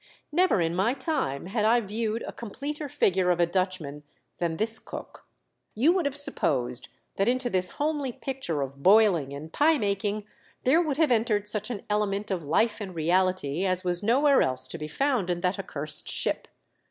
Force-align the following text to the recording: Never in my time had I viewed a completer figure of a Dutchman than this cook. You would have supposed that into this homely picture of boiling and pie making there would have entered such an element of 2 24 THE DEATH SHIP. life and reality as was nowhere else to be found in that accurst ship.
Never 0.31 0.59
in 0.59 0.73
my 0.75 0.95
time 0.95 1.45
had 1.45 1.63
I 1.63 1.79
viewed 1.79 2.23
a 2.23 2.33
completer 2.33 2.89
figure 2.89 3.29
of 3.29 3.39
a 3.39 3.45
Dutchman 3.45 4.01
than 4.39 4.57
this 4.57 4.79
cook. 4.79 5.27
You 5.75 5.91
would 5.91 6.07
have 6.07 6.15
supposed 6.17 6.87
that 7.17 7.27
into 7.27 7.51
this 7.51 7.73
homely 7.77 8.11
picture 8.11 8.63
of 8.63 8.81
boiling 8.81 9.31
and 9.31 9.53
pie 9.53 9.77
making 9.77 10.25
there 10.63 10.81
would 10.81 10.97
have 10.97 11.11
entered 11.11 11.47
such 11.47 11.69
an 11.69 11.83
element 11.87 12.31
of 12.31 12.39
2 12.39 12.45
24 12.47 12.47
THE 12.47 12.47
DEATH 12.47 12.49
SHIP. 12.49 12.55
life 12.55 12.81
and 12.81 12.95
reality 12.95 13.63
as 13.67 13.83
was 13.83 14.01
nowhere 14.01 14.41
else 14.41 14.67
to 14.69 14.79
be 14.79 14.87
found 14.87 15.29
in 15.29 15.41
that 15.41 15.59
accurst 15.59 16.07
ship. 16.09 16.47